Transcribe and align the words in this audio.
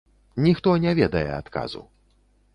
Ніхто 0.45 0.73
не 0.85 0.95
ведае 1.01 1.23
адказу. 1.41 1.85